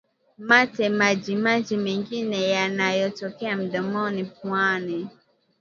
mate 0.37 0.89
majimaji 0.89 1.77
mengine 1.77 2.49
yanayotokea 2.49 3.57
mdomoni 3.57 4.23
puani 4.25 5.07